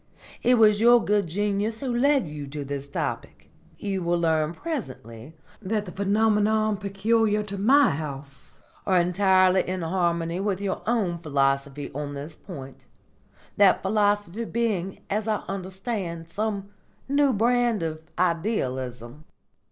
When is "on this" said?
11.93-12.35